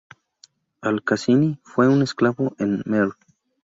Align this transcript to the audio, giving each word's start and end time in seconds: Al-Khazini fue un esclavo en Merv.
Al-Khazini 0.81 1.59
fue 1.61 1.87
un 1.87 2.01
esclavo 2.01 2.55
en 2.57 2.81
Merv. 2.87 3.13